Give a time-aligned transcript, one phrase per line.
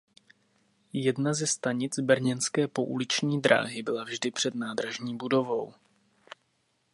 [0.93, 5.73] Jedna ze stanic brněnské pouliční dráhy byla vždy před nádražní budovou.